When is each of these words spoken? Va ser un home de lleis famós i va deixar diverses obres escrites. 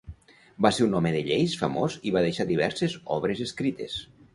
Va 0.65 0.71
ser 0.77 0.85
un 0.85 0.95
home 1.01 1.11
de 1.17 1.21
lleis 1.29 1.55
famós 1.61 2.01
i 2.13 2.17
va 2.19 2.27
deixar 2.29 2.49
diverses 2.57 3.01
obres 3.19 3.49
escrites. 3.51 4.07